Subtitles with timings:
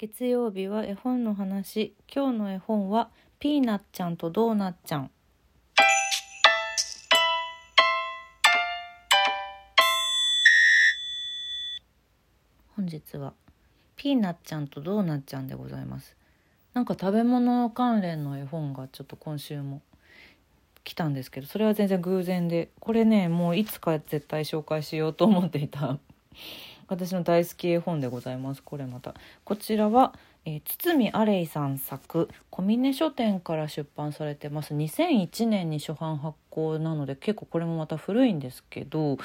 [0.00, 1.92] 月曜日は絵本の話。
[2.08, 3.10] 今日の絵本は
[3.40, 5.10] ピーナッちゃんとドーナッちゃん。
[12.76, 13.32] 本日は
[13.96, 16.14] ピーナッちゃんとドーナッちゃんでございます。
[16.74, 19.82] なんか食べ物関連の絵本がちょっと今週も
[20.84, 25.98] 来たんですけどそれは全然偶然でこれねもういつか絶対紹介しようと思っていた。
[26.88, 28.62] 私の大好き絵本でございます。
[28.62, 29.14] これまた。
[29.44, 30.14] こちらは、
[30.44, 34.74] えー、堤アレイさん作小峰書店から出版されてます。
[34.74, 39.18] 2001年に初版発行なので結構これもまた古いんですけど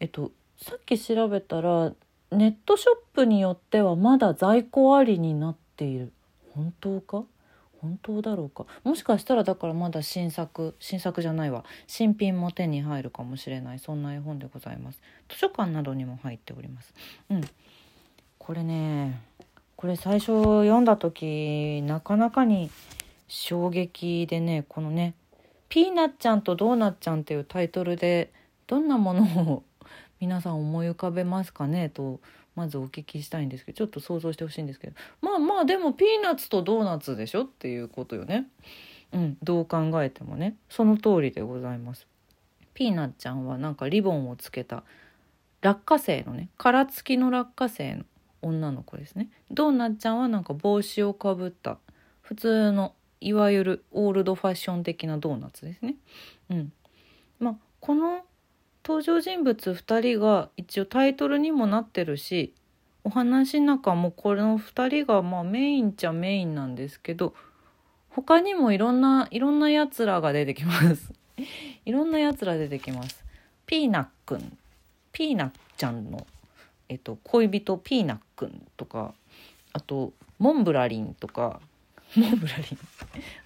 [0.00, 1.92] えっとさっき調べたら
[2.30, 6.12] ネットショップによってはまだ在庫ありになっている。
[6.54, 7.24] 本当か？
[7.80, 8.66] 本当だろうか。
[8.84, 11.64] もしかしたらだからまだ新作新作じゃないわ。
[11.86, 13.78] 新品も手に入るかもしれない。
[13.78, 15.00] そんな絵本でございます。
[15.28, 16.92] 図書館などにも入っております。
[17.30, 17.40] うん。
[18.38, 19.20] これね
[19.76, 22.70] これ最初読んだ時なかなかに
[23.28, 25.12] 衝撃でねこのね
[25.68, 28.32] 「ピーナッちゃんとドーナッちゃん」っていうタイトルで
[28.66, 29.62] どんなものを
[30.18, 32.20] 皆さん思い浮かべますかねと
[32.58, 38.48] まずお聞きしたいんですけどちょっと想像してほしいんですけどまあまあでもピーナッツとドーナツでしょっていうことよね。
[39.12, 42.08] うん、どう考えてもねその通りでございます。
[42.74, 44.82] ピーナッちゃんはなんかリボンをつけた
[45.60, 48.04] 落花生のね殻付きの落花生の
[48.42, 49.28] 女の子ですね。
[49.52, 51.78] ドーナツちゃんはなんか帽子をかぶった
[52.22, 55.94] 普通のいわゆるオールドファッション的なドーナツですね。
[56.50, 56.72] うん、
[57.38, 58.24] まあこの
[58.88, 62.54] 登場人物2人が一応タイトルにもなってるし
[63.04, 67.34] お話中もこの2人がまあメインっちゃメインなんですけど
[68.08, 71.12] 他にもいろんないろんなやつらが出てきます。
[71.84, 73.22] いろんなやつら出てきます。
[73.66, 74.58] ピーナックン。
[75.12, 76.26] ピーナッちゃんの、
[76.88, 79.12] えっと、恋人ピーナックンとか
[79.74, 81.60] あとモンブラリンとか
[82.16, 82.78] モンブラリン。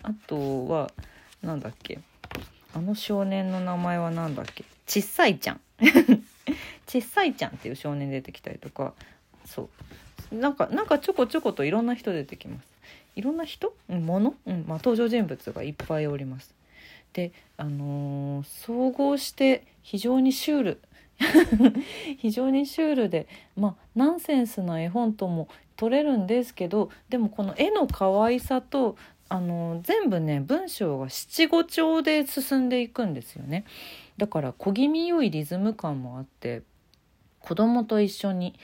[0.04, 0.92] あとは
[1.42, 1.98] なんだっけ。
[2.74, 4.64] あの少年の名前は何だっけ。
[4.86, 5.60] ちっさいちゃん。
[6.86, 8.94] ちっさいちゃんっていう少年出てきたりとか。
[9.44, 9.68] そ
[10.30, 10.34] う。
[10.34, 12.66] なんかなんかちょこちょこといろんな人出てきます。
[13.16, 13.74] いろんな人？
[13.88, 14.64] もの、うん。
[14.66, 16.54] まあ、登場人物がいっぱいおります。
[17.12, 20.82] であのー、総合して非常にシュール。
[22.18, 28.96] 非常にシュールでまあナンセンスな絵本とも取れるんですけどでもこの絵の可愛さと
[29.32, 33.64] あの全部ね文章が七五調で進んでいくんですよね。
[34.18, 36.60] だから小気味良いリズム感もあって
[37.40, 38.54] 子供と一緒に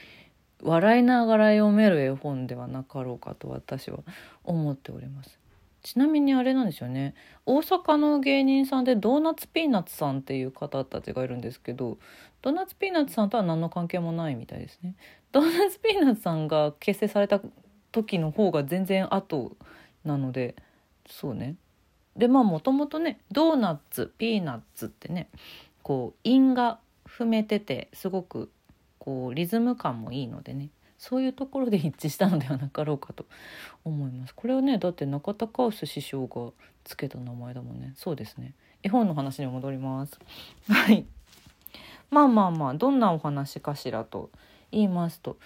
[0.61, 3.97] 笑いながら読める絵本ではなかろうかと私は
[4.43, 5.39] 思っております。
[5.81, 7.15] ちなみにあれなんですよね
[7.45, 11.97] 大阪の芸人さんでドーナツピーナッツさんっていう方たちがいるんですけど
[12.41, 14.95] ドーナツピーナッツさんとは何の関係もないみたいですね。
[15.31, 17.41] ドーナツピーナッツさんが結成された
[17.91, 19.55] 時の方が全然後
[20.03, 20.55] なので
[21.07, 21.55] そうね。
[22.15, 25.29] でまあもともとねドーナッツピーナッツってね
[25.83, 28.51] こう韻が踏めててすごく
[28.97, 33.25] こうリズム感もいいのでねそういうところで一致したのではなかろうかと
[33.85, 34.35] 思います。
[34.35, 36.51] これはねだって中田カウス師匠が
[36.83, 37.93] つけた名前だもんね。
[37.95, 38.53] そうですね。
[38.83, 40.19] 絵本の話に戻ります。
[40.67, 41.05] はい。
[42.11, 44.29] まあまあまあどんなお話かしらと
[44.71, 45.37] 言いますと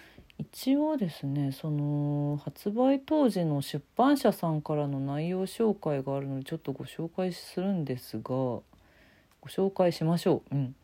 [0.43, 8.63] 一応ですねその発売当時の出版社さんからの内容紹介があるのでちょっとご紹介するんですがご
[9.47, 10.55] 紹介しましょう。
[10.55, 10.75] うん、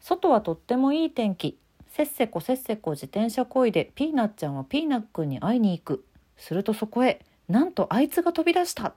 [0.00, 1.58] 外はとってもいい天気
[1.88, 6.04] せっせこせっせこ自転車こいでピーナッちゃんはピーナックに会いに行く
[6.36, 8.92] するとそこへなんとあいつが飛び出した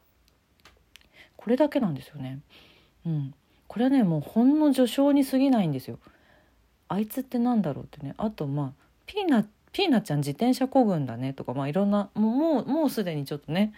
[1.37, 2.39] これだけなんですよね。
[3.05, 3.33] うん、
[3.67, 5.97] これはねもうほんの序章に過ぎないんですよ。
[6.89, 8.71] あいつってなんだろうってねあとまあ
[9.05, 13.73] ピーナピーナちゃん自転車こぐんだねとかまあいろんなもうもうすでにちょっとね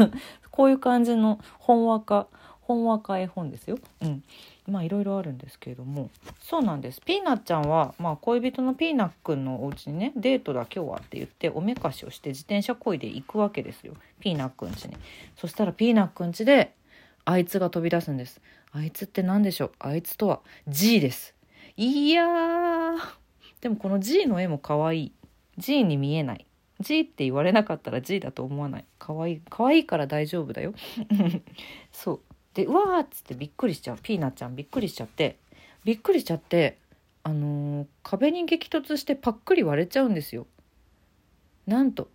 [0.50, 2.26] こういう感じの本話か
[2.60, 3.78] 本話か絵本ですよ。
[4.02, 4.22] うん。
[4.66, 6.10] まあいろいろあるんですけれども。
[6.38, 7.00] そうなんです。
[7.00, 13.94] ピーナちゃんは、まあ、恋人のピーナくんのお家にねデートだ今日はって言っておめかしをして自転車こいで行くわけですよ。
[14.20, 14.98] ピーナくん家に。
[15.36, 16.74] そしたらピーナくん家で
[17.24, 18.42] あいつが飛び出すんです。
[18.72, 19.72] あいつって何でしょう？
[19.78, 21.34] あいつとは G です。
[21.78, 22.26] いや
[23.62, 25.12] でもこの G の絵も可愛い。
[25.58, 26.46] G に見えない。
[26.80, 28.84] G って言われなかったら G だと思わない。
[28.98, 30.72] 可愛い可愛いから大丈夫だよ。
[31.92, 32.20] そう。
[32.54, 33.98] でうわーっつってびっくりしちゃう。
[34.02, 35.36] ピーナちゃんびっくりしちゃって。
[35.84, 36.78] びっくりしちゃって
[37.22, 40.46] あのー、壁に激突してパックリ割れちゃうんですよ。
[41.66, 42.08] なんと。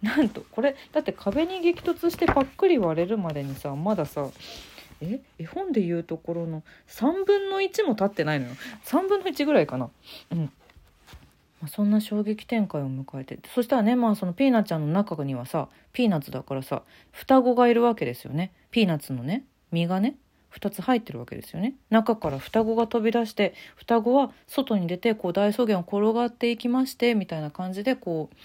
[0.00, 0.44] なんと。
[0.50, 4.28] これだって壁に激突してパックリ割れるまでにさまださ
[5.00, 5.20] え？
[5.38, 8.52] 絵本でいうところの3分の1も経ってないのよ。
[8.84, 9.90] 3分の1ぐらいかな。
[10.30, 10.52] うん。
[11.62, 16.82] まあ、そんな衝撃展開を迎えてそしたらねまあそのピーナちゃんの中にはさピーナッツだからさ
[17.12, 18.52] 双子がいるわけですよね。
[18.72, 20.16] ピーナッツのね実がね
[20.52, 21.74] 2つ入ってるわけですよね。
[21.88, 28.36] 中から双子が飛び出して双子は外に出てこう大草原を転がっていきましてみたいな感じでこう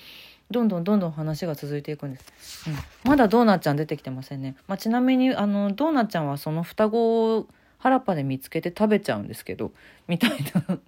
[0.54, 2.78] どんどんどんどん話が続いていくんです、うん、
[3.10, 7.48] まだドーナちゃん出てきてませんね、まあ、ちなみにあのドーナちゃんはその双子を
[7.80, 9.74] 原っぱで見つけて食べちゃうんですけど
[10.08, 10.32] みたい
[10.70, 10.80] な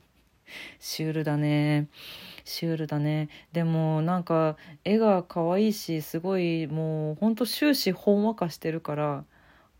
[0.79, 1.87] シュールだね
[2.43, 9.23] シュールだねでもなんか絵が可愛いしすごいもうほんと終始ほんわかしてるから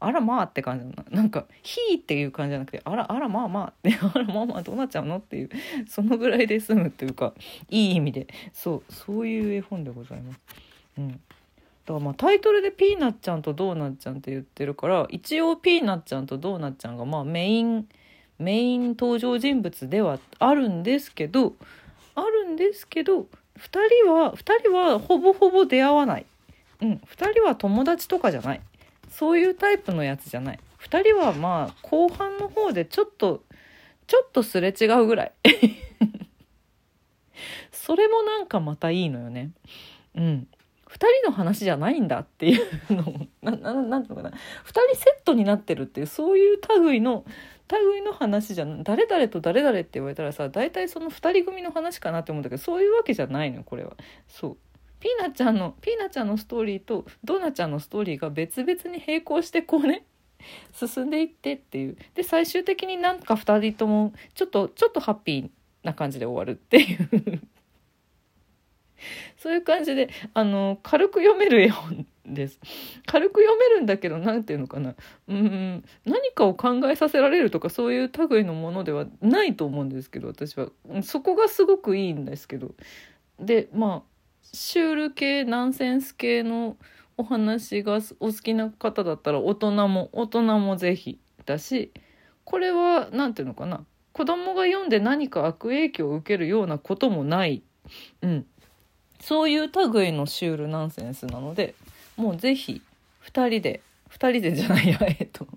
[0.02, 5.50] あらまあって感じななんか「ひ」っていう感じじゃなくて「あらあらまあまあ」って「あらまあまあどうなっちゃうの?」っていう
[5.88, 7.34] そのぐらいで済むっていうか
[7.70, 10.40] いい意味でそうそういう絵本でございます。
[10.98, 11.24] うん、だか
[11.94, 17.88] らまあタイトルで「ピーナッちゃんとドーナッちゃん」って言ってるから一応ピーナッちゃんとドーナッちゃんがまあメイン
[18.40, 21.54] メイン登場人物ではあるんですけど
[22.16, 23.26] あるんですけど2
[24.04, 26.26] 人は2人はほぼほぼ出会わない。
[26.82, 28.62] うん、2人は友達とかじゃない。
[29.10, 30.60] そういうタイプのやつじゃない。
[30.82, 33.44] 2人はまあ後半の方でちょっと
[34.08, 35.34] ちょっとすれ違うぐらい。
[37.72, 39.52] それもなんかまたいいのよね。
[40.16, 40.48] うん。
[40.88, 42.60] 2人の話じゃないんだってい
[42.90, 44.30] うのをなななんていうのかな。
[44.30, 44.36] 2
[44.70, 47.26] 人セットになってるっていうそういう類の
[47.78, 53.96] 類の話じゃ誰々と誰々って言われたらさ大体その2人組の話かなって思うんだけどそういうわけじゃないのよこれは。
[54.28, 54.58] そう。
[55.00, 60.06] ピーナちゃんのピーナちゃんのストーリーとドーナちゃんのストーリーが別々に並行してこうね
[60.74, 61.98] 進んでいってっていう。
[62.16, 65.50] で最終的になんか2人ともちょっとちょっとハッピー
[65.84, 67.42] な感じで終わるっていう。
[69.38, 72.60] そういう感じであの軽く読める絵本です。
[73.06, 74.96] 軽く読めるんだけど何て言うのかな。
[75.28, 80.70] うん何かを考えさせられるとかそういう類のものではないと思うんですけど私は。
[81.04, 82.72] そこがすごくいいんですけど。
[83.40, 84.10] でまあ
[84.44, 86.78] シュール系ナンセンス系の
[87.18, 91.92] お話がお好きな方だったら大人も大人もぜひだし
[92.46, 93.86] これは何て言うのかな。
[94.12, 97.64] 子供が読んで何か悪影響を受けるようなこともない、
[98.22, 98.46] うん、
[99.22, 101.76] そういう類のシュールナンセンスなので
[102.20, 102.82] もうぜひ
[103.24, 103.82] 2人で
[104.12, 105.48] 2人でじゃないや えっと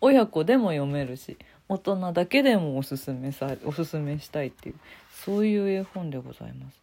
[0.00, 1.36] 親子でも読めるし
[1.68, 4.74] 大人だけでもおすすめさおすすめしたいっていう
[5.12, 6.78] そういう絵本でございます。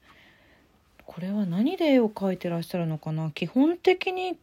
[1.05, 3.31] これは何で絵を描いてらっしゃるのかな？
[3.31, 4.37] 基本的に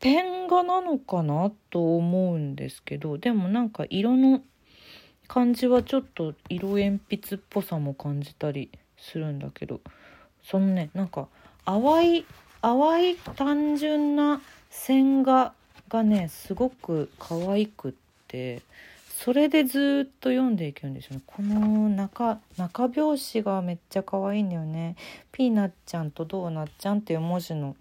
[0.00, 4.42] ペン画なのかなと思うんですけどでもなんか色の
[5.26, 9.80] 感じはちょっと色鉛筆っぽさも感じたりするんだけど
[10.42, 11.28] そのねなんか
[11.64, 12.24] 淡い
[12.62, 14.40] 淡い単純な
[14.70, 15.52] 線画
[15.88, 17.92] がねすごく可愛くっ
[18.26, 18.62] て
[19.18, 21.22] それでずっと読んでいけるんですよね。
[21.26, 24.94] この中中表紙がめっちゃ可愛いんだよね。
[25.32, 27.74] ピーナッちゃんとドーナッちゃんっていう文字の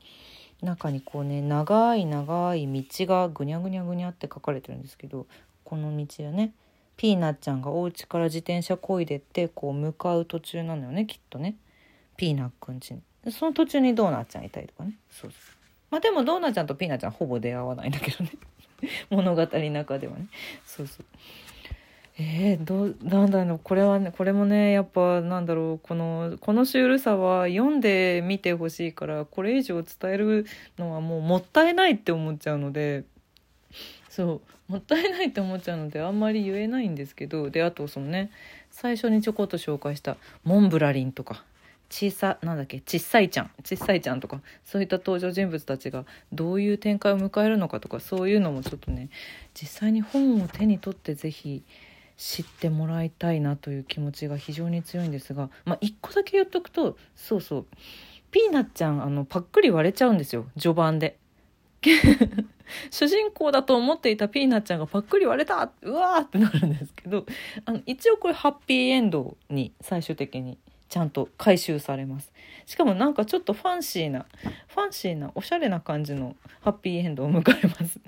[0.64, 5.28] 中にこうね長い長い道がぐにゃぐにゃぐにゃって書かれてるんですけど
[5.64, 6.54] この道はね
[6.96, 11.56] ピーナッちゃんがお家から自転車こいでってこう向かう途中なのよねきっとね。
[12.16, 13.02] ピーナッくんちに。
[13.32, 14.98] その途中にドーナちゃんいたりとかね。
[15.10, 15.42] そうそう。
[15.90, 18.32] まあでもドーナちゃんとピーナちゃんほぼ出会わないんだけどね。
[19.10, 20.28] 物語の中ではね。
[20.66, 21.06] そうそう。
[22.20, 23.60] えー、どなんだろう。
[23.64, 25.80] これはねこれもねやっぱなんだろう。
[25.80, 30.46] このこのシュールさは読んでみてほしいからこれ以上伝える
[30.78, 33.04] のはもうもったいないって思っちゃうので。
[34.10, 34.72] そう。
[34.72, 37.50] もったいないって思っちゃうのであんまり言えないんですけど。
[37.50, 38.32] であとそのね
[38.72, 41.44] 最初にちょこっと紹介したモンブラリンとか。
[41.90, 42.80] 小さなんだっけ？
[42.82, 43.52] ちっさいちゃん。
[43.64, 49.10] ちっさいちゃんとかそういった登場人物たちがどういう展開を迎えるのかとかそういうのもちょっとね
[49.54, 51.64] 実際に本を手に取って是非
[52.18, 57.66] 知ってもらいたいなという気持ちが非常に強いんですが、まあ、1個だけ言っとくとそうそう。
[58.32, 60.48] ピーナッちゃんあのパックリ割れちゃうんですよ。
[60.58, 61.18] 序盤で。
[62.92, 65.72] 主人公だと思っていたピーナッちゃんがパックリ割れた。
[65.82, 67.26] うわーってなるんですけど
[67.66, 70.58] あの一応これハッピーエンドに最終的に
[70.90, 72.32] ちゃんと回収されます。
[72.66, 74.26] しかもなんかちょっとファンシーな
[74.68, 78.00] ファンシーなおしゃれな感じのハッピーエンドを迎えます。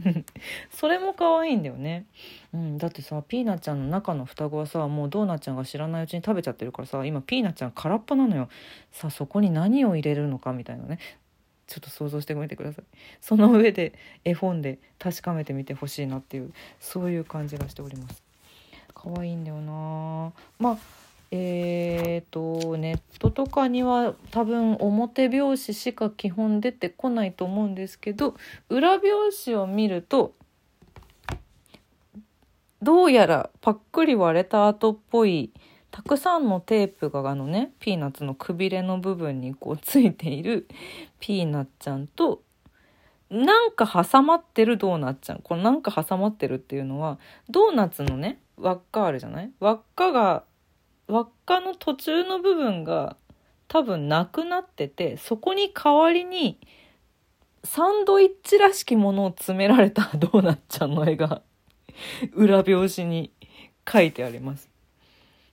[0.72, 2.06] それも可愛いんだよね、
[2.54, 8.50] うん、だってさピーナちゃんの中の双子はさもうドーナちゃんが知らないうちに食べちゃってるからさ今ピーナちゃん空っぽなのよ。
[8.92, 11.00] さあそこに何を入れるのかみたいなね。
[11.68, 12.86] ちょっと想像してみてください。
[13.22, 13.94] その上で
[14.26, 18.24] 絵本で確かめてみてほしいなっていうそういう感じがしております。
[18.96, 20.34] 可愛いんだよな。
[20.58, 28.36] まあえーと、ネットとかには多分表表紙しか基本出てこないと思うんですけど
[28.70, 29.10] 裏表
[29.46, 30.34] 紙を見ると
[32.82, 35.52] どうやらパックリ割れた後っぽい
[35.92, 40.68] たくさんのテープがあのねピーナッツのくびれの部分にこうついている
[41.20, 42.42] ピーナッちゃんと
[43.30, 47.20] なんか挟まってるドーナツちゃんこのなんか挟まってるっていうのは
[47.50, 49.52] ドーナツのね輪っかあるじゃない？
[49.60, 50.44] 輪っかが
[51.10, 53.18] 輪っかの途中の部分が
[53.68, 56.60] 多分なくなっててそこに代わりに
[57.64, 61.42] サンドイッチらしきものを詰められた ドーナツちゃんの絵が
[62.34, 63.32] 裏表紙に
[63.92, 64.70] 書いてあります。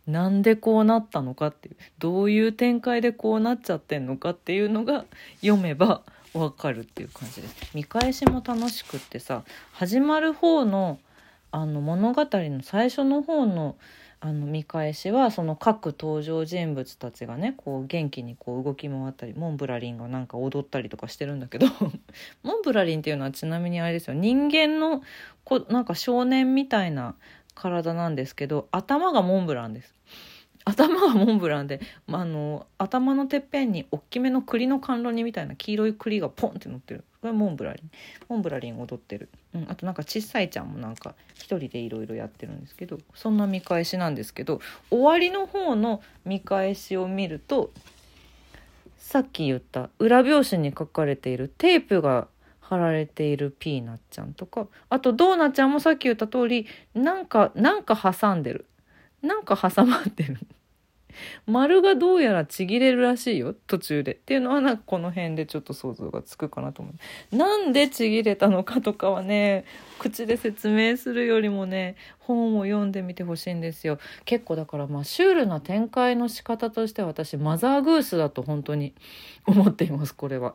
[0.07, 5.05] なんでこうなったのかっていうどういう展開でこうなっちゃってんのかっていうのが
[5.41, 7.75] 読めばわかるっていう感じです。
[7.75, 11.01] 見返しも楽しくってさ始まる方の
[11.51, 13.77] あの物語の最初の方の
[14.21, 21.67] あの見返しはその各登場人物たちがねこう元気にこう動き回ったりモンブラリンがなんか踊ったりとかしてるんだけど
[22.43, 25.03] モンブラリンっていうのはちなみにあれですよ人間の
[25.45, 27.15] こなんか少年みたいな
[27.55, 29.95] 体なんですけど頭がモンブランです。
[30.69, 37.05] 頭がモンブランで、まあ、の頭のてっぺんに大きめの栗の甘露煮みたいな黄色い栗がポンって乗ってる。
[37.21, 37.91] これモンブラリン。
[38.29, 47.71] モンブラリン踊ってる、うん、あとなんか小さいちゃんもなんか一人でいろいろやってるんですけどそんな見返しなんですけど終わりの方の見返しを見ると
[48.99, 52.27] さっき言った裏表紙に書かれているテープが
[52.61, 58.67] 貼られているピーナッちゃんとかあとドーナちゃんもさっき言った通りなんかなんか挟んでる。
[59.23, 60.39] なんか挟まってる。
[61.47, 63.55] 丸がどうやらちぎれるらしいよ。
[63.67, 64.15] 途中で。
[64.15, 66.93] っていうのはなんかこの辺でちょっと想像がつくかなと思
[67.33, 67.37] う。
[67.37, 69.65] なんでちぎれたのかとかはね
[69.99, 73.99] 口で説明するよりもね本を読んでみてほしいんですよ。
[74.25, 78.95] 結構だからまあシュールな展開の仕方として私マザーグースだと本当に
[79.47, 80.55] 思っていますこれは。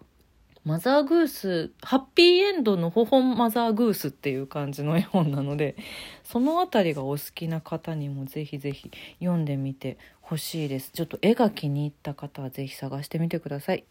[0.64, 5.76] マザーグース、ハッピーエンドのほほんマザーグースっていう感じの絵本なので、
[6.24, 10.92] そのあたりがお好きな方にもぜひぜひ読んでみてほしいです。
[10.92, 13.86] ちょっと絵が気に入った方はぜひ探してみてください。